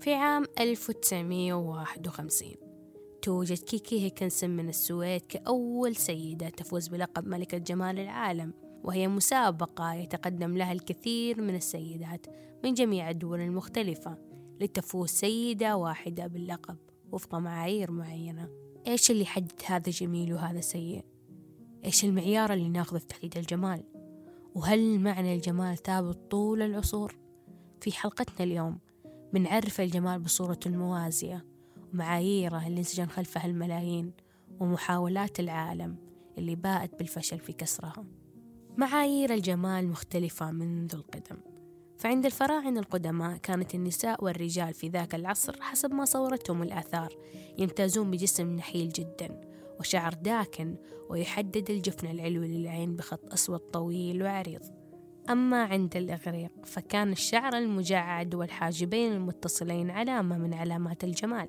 في 0.00 0.14
عام 0.14 0.44
1951 0.60 2.50
توجد 3.22 3.58
كيكي 3.58 4.00
هيكنسون 4.00 4.50
من 4.50 4.68
السويد 4.68 5.20
كأول 5.20 5.96
سيدة 5.96 6.48
تفوز 6.48 6.88
بلقب 6.88 7.26
ملكة 7.26 7.58
جمال 7.58 7.98
العالم 7.98 8.52
وهي 8.84 9.08
مسابقة 9.08 9.94
يتقدم 9.94 10.56
لها 10.56 10.72
الكثير 10.72 11.40
من 11.42 11.54
السيدات 11.54 12.26
من 12.64 12.74
جميع 12.74 13.10
الدول 13.10 13.40
المختلفة 13.40 14.18
لتفوز 14.60 15.08
سيدة 15.08 15.76
واحدة 15.76 16.26
باللقب 16.26 16.76
وفق 17.12 17.34
معايير 17.34 17.90
معينة 17.90 18.48
إيش 18.86 19.10
اللي 19.10 19.22
يحدد 19.22 19.52
هذا 19.66 19.90
جميل 19.90 20.34
وهذا 20.34 20.60
سيء؟ 20.60 21.04
إيش 21.84 22.04
المعيار 22.04 22.52
اللي 22.52 22.68
ناخذه 22.68 22.98
في 22.98 23.06
تحديد 23.06 23.38
الجمال؟ 23.38 23.84
وهل 24.54 25.00
معنى 25.00 25.34
الجمال 25.34 25.76
ثابت 25.76 26.30
طول 26.30 26.62
العصور؟ 26.62 27.16
في 27.80 27.92
حلقتنا 27.92 28.44
اليوم 28.44 28.78
بنعرف 29.32 29.80
الجمال 29.80 30.20
بصورته 30.20 30.68
الموازية 30.68 31.44
ومعاييره 31.92 32.66
اللي 32.66 32.78
انسجن 32.78 33.06
خلفها 33.06 33.46
الملايين 33.46 34.12
ومحاولات 34.60 35.40
العالم 35.40 35.96
اللي 36.38 36.54
باءت 36.54 36.98
بالفشل 36.98 37.38
في 37.38 37.52
كسرها. 37.52 38.04
معايير 38.76 39.34
الجمال 39.34 39.88
مختلفة 39.88 40.50
منذ 40.50 40.94
القدم. 40.94 41.36
فعند 41.98 42.26
الفراعنة 42.26 42.80
القدماء 42.80 43.36
كانت 43.36 43.74
النساء 43.74 44.24
والرجال 44.24 44.74
في 44.74 44.88
ذاك 44.88 45.14
العصر 45.14 45.62
حسب 45.62 45.94
ما 45.94 46.04
صورتهم 46.04 46.62
الآثار 46.62 47.16
يمتازون 47.58 48.10
بجسم 48.10 48.56
نحيل 48.56 48.88
جدا 48.88 49.40
وشعر 49.80 50.14
داكن 50.14 50.76
ويحدد 51.08 51.70
الجفن 51.70 52.06
العلوي 52.06 52.48
للعين 52.48 52.96
بخط 52.96 53.32
أسود 53.32 53.58
طويل 53.58 54.22
وعريض. 54.22 54.79
أما 55.30 55.64
عند 55.64 55.96
الإغريق 55.96 56.50
فكان 56.64 57.12
الشعر 57.12 57.58
المجعد 57.58 58.34
والحاجبين 58.34 59.12
المتصلين 59.12 59.90
علامة 59.90 60.38
من 60.38 60.54
علامات 60.54 61.04
الجمال. 61.04 61.48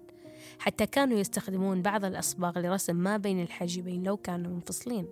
حتى 0.59 0.85
كانوا 0.85 1.19
يستخدمون 1.19 1.81
بعض 1.81 2.05
الأصباغ 2.05 2.59
لرسم 2.59 2.95
ما 2.95 3.17
بين 3.17 3.41
الحاجبين 3.41 4.03
لو 4.03 4.17
كانوا 4.17 4.51
منفصلين. 4.51 5.07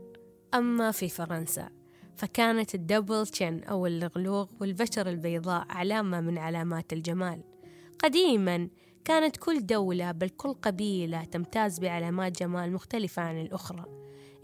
أما 0.53 0.91
في 0.91 1.09
فرنسا 1.09 1.69
فكانت 2.15 2.75
الدبل 2.75 3.27
تشن 3.27 3.63
أو 3.63 3.87
الغلوغ 3.87 4.47
والبشرة 4.61 5.09
البيضاء 5.09 5.65
علامة 5.69 6.21
من 6.21 6.37
علامات 6.37 6.93
الجمال. 6.93 7.43
قديما 7.99 8.69
كانت 9.05 9.37
كل 9.37 9.65
دولة 9.65 10.11
بل 10.11 10.29
كل 10.29 10.53
قبيلة 10.53 11.23
تمتاز 11.23 11.79
بعلامات 11.79 12.39
جمال 12.39 12.73
مختلفة 12.73 13.21
عن 13.21 13.41
الأخرى 13.41 13.85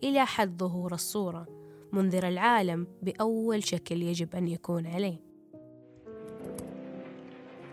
إلى 0.04 0.26
حد 0.26 0.58
ظهور 0.58 0.94
الصورة. 0.94 1.65
منذر 1.96 2.28
العالم 2.28 2.88
بأول 3.02 3.64
شكل 3.64 4.04
يجب 4.04 4.36
أن 4.36 4.48
يكون 4.48 4.88
عليه 4.88 5.26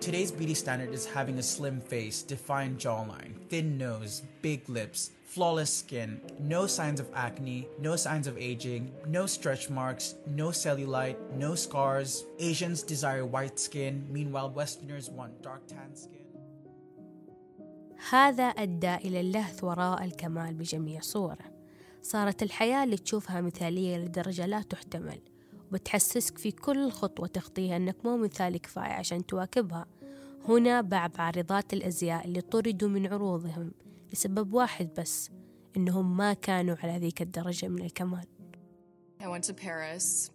Today's 0.00 0.32
beauty 0.32 0.54
standard 0.54 0.92
is 0.92 1.06
having 1.06 1.38
a 1.38 1.42
slim 1.54 1.80
face, 1.80 2.22
defined 2.22 2.76
jawline, 2.76 3.34
thin 3.48 3.78
nose, 3.78 4.22
big 4.42 4.68
lips, 4.68 5.12
flawless 5.32 5.72
skin, 5.72 6.20
no 6.40 6.66
signs 6.66 6.98
of 6.98 7.06
acne, 7.14 7.68
no 7.78 7.94
signs 7.94 8.26
of 8.26 8.36
aging, 8.36 8.90
no 9.06 9.26
stretch 9.26 9.70
marks, 9.70 10.16
no 10.26 10.48
cellulite, 10.48 11.18
no 11.38 11.54
scars. 11.54 12.24
Asians 12.40 12.82
desire 12.82 13.24
white 13.24 13.60
skin, 13.60 14.04
meanwhile 14.10 14.50
Westerners 14.50 15.08
want 15.08 15.40
dark 15.40 15.62
tan 15.68 15.94
skin. 15.94 16.18
هذا 18.10 18.44
أدى 18.44 18.94
إلى 18.94 19.20
اللهث 19.20 19.64
وراء 19.64 20.04
الكمال 20.04 20.54
بجميع 20.54 21.00
صوره 21.00 21.51
صارت 22.02 22.42
الحياة 22.42 22.84
اللي 22.84 22.96
تشوفها 22.96 23.40
مثالية 23.40 23.96
لدرجة 23.96 24.46
لا 24.46 24.62
تحتمل 24.62 25.20
وبتحسسك 25.70 26.38
في 26.38 26.50
كل 26.50 26.90
خطوة 26.90 27.26
تخطيها 27.26 27.76
أنك 27.76 27.96
مو 28.04 28.16
مثالي 28.16 28.58
كفاية 28.58 28.92
عشان 28.92 29.26
تواكبها. 29.26 29.86
هنا 30.48 30.80
بعض 30.80 31.10
عارضات 31.18 31.72
الأزياء 31.72 32.24
اللي 32.24 32.40
طردوا 32.40 32.88
من 32.88 33.06
عروضهم 33.06 33.72
لسبب 34.12 34.54
واحد 34.54 34.88
بس 34.98 35.30
إنهم 35.76 36.16
ما 36.16 36.32
كانوا 36.32 36.76
على 36.82 36.98
ذيك 36.98 37.22
الدرجة 37.22 37.68
من 37.68 37.82
الكمال. 37.82 38.26
I 39.20 39.24
went 39.24 39.44
to 39.44 39.54
Paris 39.54 40.30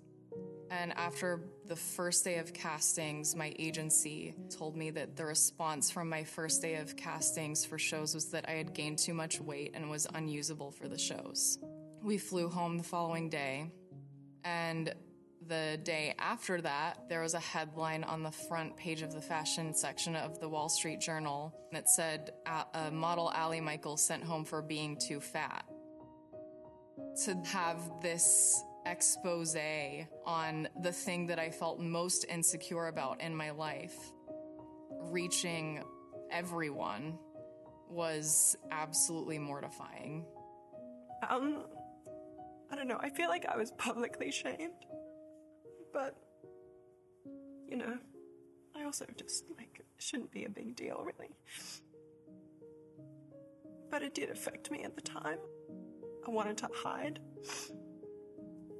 and 0.71 0.93
after 0.97 1.41
the 1.67 1.75
first 1.75 2.23
day 2.23 2.37
of 2.37 2.53
castings, 2.53 3.35
my 3.35 3.53
agency 3.59 4.35
told 4.49 4.75
me 4.75 4.89
that 4.91 5.15
the 5.15 5.25
response 5.25 5.89
from 5.89 6.09
my 6.09 6.23
first 6.23 6.61
day 6.61 6.75
of 6.75 6.95
castings 6.95 7.65
for 7.65 7.77
shows 7.77 8.13
was 8.13 8.25
that 8.31 8.47
I 8.47 8.53
had 8.53 8.73
gained 8.73 8.99
too 8.99 9.13
much 9.13 9.39
weight 9.39 9.71
and 9.73 9.89
was 9.89 10.07
unusable 10.13 10.71
for 10.71 10.87
the 10.87 10.97
shows. 10.97 11.59
We 12.03 12.17
flew 12.17 12.49
home 12.49 12.77
the 12.77 12.83
following 12.83 13.29
day, 13.29 13.71
and 14.43 14.93
the 15.47 15.79
day 15.83 16.13
after 16.19 16.61
that, 16.61 17.07
there 17.09 17.21
was 17.21 17.33
a 17.33 17.39
headline 17.39 18.03
on 18.03 18.23
the 18.23 18.31
front 18.31 18.75
page 18.75 19.01
of 19.01 19.13
the 19.13 19.21
fashion 19.21 19.73
section 19.73 20.15
of 20.15 20.39
the 20.39 20.49
Wall 20.49 20.69
Street 20.69 20.99
Journal 20.99 21.53
that 21.71 21.89
said, 21.89 22.31
uh, 22.45 22.89
Model 22.91 23.31
Allie 23.33 23.61
Michael 23.61 23.97
sent 23.97 24.23
home 24.23 24.43
for 24.43 24.61
being 24.61 24.97
too 24.97 25.21
fat. 25.21 25.65
To 27.25 27.35
have 27.45 27.79
this 28.01 28.61
expose 28.91 29.55
on 30.25 30.67
the 30.81 30.91
thing 30.91 31.27
that 31.27 31.39
I 31.39 31.49
felt 31.49 31.79
most 31.79 32.25
insecure 32.29 32.87
about 32.87 33.21
in 33.21 33.35
my 33.35 33.51
life 33.51 33.95
reaching 35.11 35.83
everyone 36.31 37.17
was 37.89 38.57
absolutely 38.71 39.39
mortifying. 39.39 40.25
Um, 41.27 41.63
I 42.69 42.75
don't 42.75 42.87
know. 42.87 42.99
I 42.99 43.09
feel 43.09 43.29
like 43.29 43.45
I 43.45 43.57
was 43.57 43.71
publicly 43.71 44.31
shamed. 44.31 44.85
But, 45.93 46.15
you 47.67 47.77
know, 47.77 47.97
I 48.75 48.83
also 48.83 49.05
just, 49.15 49.45
like, 49.57 49.85
shouldn't 49.97 50.31
be 50.31 50.45
a 50.45 50.49
big 50.49 50.75
deal, 50.75 51.03
really. 51.03 51.29
But 53.89 54.03
it 54.03 54.13
did 54.13 54.29
affect 54.29 54.69
me 54.69 54.83
at 54.83 54.95
the 54.95 55.01
time. 55.01 55.39
I 56.27 56.29
wanted 56.29 56.57
to 56.57 56.69
hide. 56.73 57.19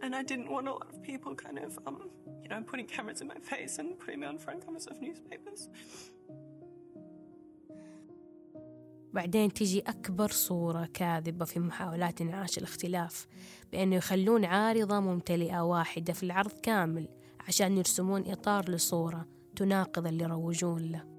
And 0.04 0.16
I 0.16 0.24
didn't 0.24 0.50
want 0.56 0.68
a 0.68 0.72
lot 0.72 0.88
of 0.94 1.02
people 1.02 1.36
kind 1.36 1.60
of, 1.66 1.72
um, 1.88 1.98
you 2.44 2.50
know, 2.50 2.62
putting 2.72 2.88
cameras 2.96 3.22
in 3.22 3.28
my 3.28 3.40
face 3.52 3.74
and 3.80 3.88
putting 4.00 4.20
me 4.22 4.28
on 4.28 4.38
front 4.38 4.66
covers 4.66 4.86
of 4.88 5.02
newspapers. 5.02 5.70
بعدين 9.14 9.54
تجي 9.54 9.80
أكبر 9.82 10.32
صورة 10.32 10.90
كاذبة 10.94 11.46
في 11.46 11.60
محاولات 11.60 12.22
إنعاش 12.22 12.58
الاختلاف 12.58 13.28
بأنه 13.72 13.96
يخلون 13.96 14.46
عارضة 14.46 15.00
ممتلئة 15.00 15.62
واحدة 15.62 16.14
في 16.14 16.24
العرض 16.24 16.52
كامل 16.52 17.08
عشان 17.48 17.78
يرسمون 17.78 18.32
إطار 18.32 18.70
لصورة 18.70 19.26
تناقض 19.56 20.08
اللي 20.08 20.26
روجون 20.26 20.82
له 20.82 21.18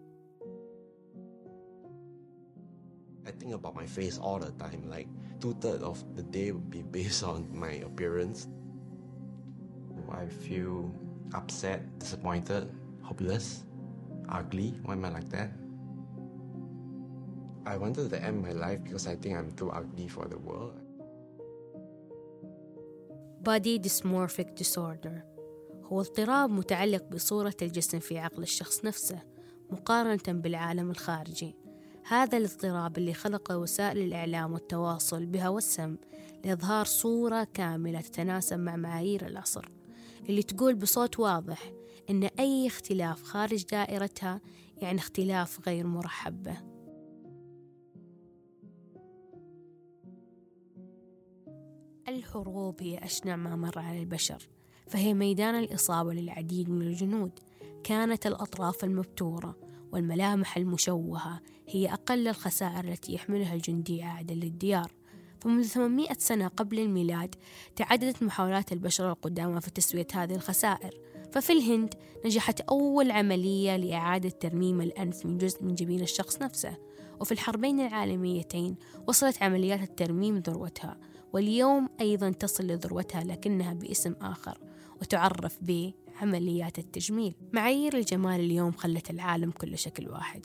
I 3.26 3.30
think 3.30 3.52
about 3.52 3.74
my 3.74 3.86
face 3.86 4.16
all 4.18 4.38
the 4.38 4.52
time. 4.64 4.82
Like 4.88 5.08
two 5.38 5.54
thirds 5.60 5.82
of 5.82 5.98
the 6.16 6.22
day 6.22 6.50
would 6.50 6.70
be 6.70 6.82
based 6.82 7.22
on 7.22 7.38
my 7.64 7.72
appearance. 7.88 8.48
I 10.10 10.26
feel 10.26 10.90
upset, 11.34 11.80
disappointed, 11.98 12.70
hopeless, 13.02 13.64
ugly. 14.28 14.74
Why 14.82 14.94
am 14.94 15.04
I 15.04 15.10
like 15.10 15.28
that? 15.30 15.50
I 17.66 17.76
wanted 17.76 18.10
to 18.10 18.22
end 18.22 18.42
my 18.42 18.52
life 18.52 18.82
because 18.84 19.06
I 19.06 19.16
think 19.16 19.36
I'm 19.36 19.52
too 19.52 19.70
ugly 19.70 20.08
for 20.08 20.26
the 20.26 20.38
world. 20.38 20.74
Body 23.42 23.78
dysmorphic 23.78 24.54
disorder 24.54 25.24
هو 25.92 26.00
اضطراب 26.00 26.50
متعلق 26.50 27.04
بصورة 27.04 27.56
الجسم 27.62 27.98
في 27.98 28.18
عقل 28.18 28.42
الشخص 28.42 28.84
نفسه 28.84 29.22
مقارنة 29.70 30.40
بالعالم 30.40 30.90
الخارجي 30.90 31.56
هذا 32.08 32.38
الاضطراب 32.38 32.98
اللي 32.98 33.14
خلقه 33.14 33.58
وسائل 33.58 33.98
الإعلام 33.98 34.52
والتواصل 34.52 35.26
بها 35.26 35.48
والسم 35.48 35.96
لإظهار 36.44 36.84
صورة 36.84 37.48
كاملة 37.54 38.00
تتناسب 38.00 38.58
مع 38.58 38.76
معايير 38.76 39.26
العصر 39.26 39.77
اللي 40.28 40.42
تقول 40.42 40.74
بصوت 40.74 41.18
واضح 41.18 41.72
إن 42.10 42.22
أي 42.24 42.66
اختلاف 42.66 43.22
خارج 43.22 43.64
دائرتها 43.64 44.40
يعني 44.76 44.98
اختلاف 44.98 45.68
غير 45.68 45.86
مرحب. 45.86 46.42
به 46.42 46.58
الحروب 52.08 52.82
هي 52.82 52.98
أشنع 52.98 53.36
ما 53.36 53.56
مر 53.56 53.78
على 53.78 54.00
البشر 54.00 54.48
فهي 54.86 55.14
ميدان 55.14 55.54
الإصابة 55.54 56.12
للعديد 56.12 56.70
من 56.70 56.82
الجنود. 56.82 57.38
كانت 57.84 58.26
الأطراف 58.26 58.84
المبتورة 58.84 59.56
والملامح 59.92 60.56
المشوهة 60.56 61.40
هي 61.68 61.92
أقل 61.92 62.28
الخسائر 62.28 62.84
التي 62.84 63.14
يحملها 63.14 63.54
الجندي 63.54 64.02
عائدا 64.02 64.34
للديار. 64.34 64.92
فمنذ 65.40 65.64
800 65.64 66.08
سنة 66.18 66.48
قبل 66.48 66.78
الميلاد 66.78 67.34
تعددت 67.76 68.22
محاولات 68.22 68.72
البشر 68.72 69.10
القدامى 69.10 69.60
في 69.60 69.70
تسوية 69.70 70.06
هذه 70.14 70.34
الخسائر. 70.34 71.00
ففي 71.32 71.52
الهند 71.52 71.94
نجحت 72.24 72.60
أول 72.60 73.10
عملية 73.10 73.76
لإعادة 73.76 74.28
ترميم 74.28 74.80
الأنف 74.80 75.26
من 75.26 75.38
جزء 75.38 75.64
من 75.64 75.74
جبين 75.74 76.00
الشخص 76.00 76.42
نفسه 76.42 76.76
وفي 77.20 77.32
الحربين 77.32 77.80
العالميتين 77.80 78.76
وصلت 79.06 79.42
عمليات 79.42 79.80
الترميم 79.82 80.38
ذروتها 80.38 80.96
واليوم 81.32 81.88
أيضا 82.00 82.30
تصل 82.30 82.66
لذروتها 82.66 83.24
لكنها 83.24 83.72
باسم 83.72 84.14
آخر 84.20 84.58
وتعرف 85.00 85.58
بعمليات 85.60 86.78
التجميل. 86.78 87.34
معايير 87.52 87.96
الجمال 87.96 88.40
اليوم 88.40 88.72
خلت 88.72 89.10
العالم 89.10 89.50
كله 89.50 89.76
شكل 89.76 90.08
واحد. 90.08 90.44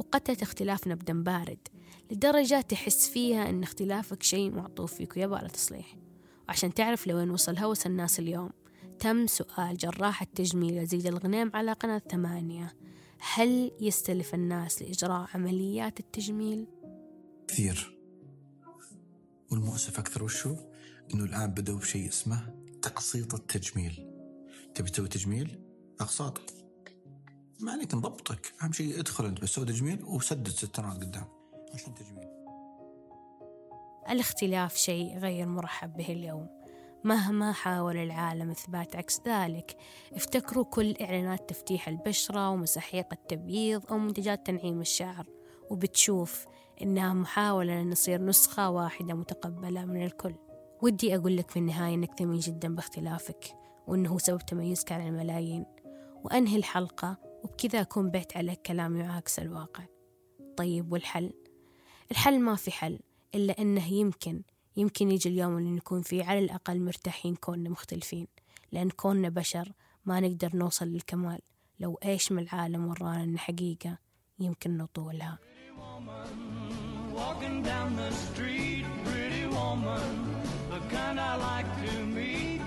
وقتلت 0.00 0.42
اختلافنا 0.42 0.94
بدم 0.94 1.22
بارد 1.22 1.68
لدرجة 2.10 2.60
تحس 2.60 3.08
فيها 3.08 3.50
أن 3.50 3.62
اختلافك 3.62 4.22
شيء 4.22 4.50
معطوف 4.50 4.94
فيك 4.94 5.16
ويبغى 5.16 5.48
تصليح 5.48 5.96
وعشان 6.48 6.74
تعرف 6.74 7.06
لوين 7.06 7.30
وصل 7.30 7.58
هوس 7.58 7.86
الناس 7.86 8.18
اليوم 8.18 8.50
تم 8.98 9.26
سؤال 9.26 9.76
جراح 9.76 10.22
التجميل 10.22 10.76
يزيد 10.78 11.06
الغنيم 11.06 11.50
على 11.54 11.72
قناة 11.72 12.02
ثمانية 12.10 12.76
هل 13.18 13.70
يستلف 13.80 14.34
الناس 14.34 14.82
لإجراء 14.82 15.28
عمليات 15.34 16.00
التجميل؟ 16.00 16.66
كثير 17.48 17.98
والمؤسف 19.50 19.98
أكثر 19.98 20.24
وشو؟ 20.24 20.56
إنه 21.14 21.24
الآن 21.24 21.46
بدأوا 21.46 21.78
بشيء 21.78 22.08
اسمه 22.08 22.54
تقسيط 22.82 23.34
التجميل 23.34 24.06
تبي 24.74 24.90
تسوي 24.90 25.08
تجميل؟ 25.08 25.60
أقساط 26.00 26.59
ما 27.62 27.72
عليك 27.72 27.94
نضبطك 27.94 28.52
أهم 28.62 28.72
شيء 28.72 29.00
ادخل 29.00 29.24
أنت 29.24 29.40
بس 29.40 29.48
سوي 29.48 29.64
تجميل 29.64 30.04
وسدد 30.04 30.48
سترات 30.48 30.96
قدام. 30.96 31.24
عشان 31.74 31.94
تجميل. 31.94 32.28
الاختلاف 34.10 34.76
شيء 34.76 35.18
غير 35.18 35.46
مرحب 35.46 35.96
به 35.96 36.08
اليوم. 36.08 36.48
مهما 37.04 37.52
حاول 37.52 37.96
العالم 37.96 38.50
إثبات 38.50 38.96
عكس 38.96 39.20
ذلك 39.26 39.76
افتكروا 40.12 40.64
كل 40.64 40.96
إعلانات 41.00 41.48
تفتيح 41.48 41.88
البشرة 41.88 42.50
ومساحيق 42.50 43.06
التبييض 43.12 43.86
أو 43.90 43.98
منتجات 43.98 44.46
تنعيم 44.46 44.80
الشعر. 44.80 45.26
وبتشوف 45.70 46.46
إنها 46.82 47.14
محاولة 47.14 47.82
لنصير 47.82 48.22
نسخة 48.22 48.70
واحدة 48.70 49.14
متقبلة 49.14 49.84
من 49.84 50.04
الكل. 50.04 50.34
ودي 50.82 51.16
أقول 51.16 51.36
لك 51.36 51.50
في 51.50 51.58
النهاية 51.58 51.94
إنك 51.94 52.18
ثمين 52.18 52.38
جدا 52.38 52.74
باختلافك 52.74 53.54
وإنه 53.86 54.18
سبب 54.18 54.38
تميزك 54.38 54.92
على 54.92 55.08
الملايين. 55.08 55.64
وأنهي 56.24 56.56
الحلقة 56.56 57.29
وبكذا 57.44 57.80
أكون 57.80 58.10
بعت 58.10 58.36
عليك 58.36 58.62
كلام 58.62 58.96
يعاكس 58.96 59.38
الواقع 59.38 59.84
طيب 60.56 60.92
والحل؟ 60.92 61.32
الحل 62.10 62.40
ما 62.40 62.56
في 62.56 62.70
حل 62.70 62.98
إلا 63.34 63.58
أنه 63.58 63.92
يمكن 63.92 64.42
يمكن 64.76 65.10
يجي 65.10 65.28
اليوم 65.28 65.58
اللي 65.58 65.70
نكون 65.70 66.02
فيه 66.02 66.24
على 66.24 66.38
الأقل 66.38 66.80
مرتاحين 66.80 67.34
كوننا 67.34 67.70
مختلفين 67.70 68.26
لأن 68.72 68.90
كوننا 68.90 69.28
بشر 69.28 69.72
ما 70.04 70.20
نقدر 70.20 70.56
نوصل 70.56 70.86
للكمال 70.86 71.38
لو 71.80 71.98
إيش 72.04 72.32
من 72.32 72.42
العالم 72.42 72.86
ورانا 72.86 73.22
إن 73.24 73.38
حقيقة 73.38 73.98
يمكن 74.38 74.76
نطولها 74.78 75.38
Walking 77.20 77.62
down 77.62 77.96
the 77.96 78.10
street, 78.12 78.84
pretty 79.04 79.46
woman, 79.46 80.10
the 80.70 80.80
kind 80.94 81.18
I 81.20 81.34
like 81.50 81.70
to 81.84 81.92
meet. 82.16 82.59